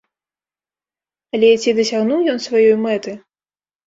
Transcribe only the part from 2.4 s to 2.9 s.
сваёй